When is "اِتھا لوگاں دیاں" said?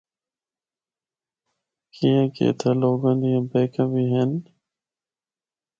2.49-3.43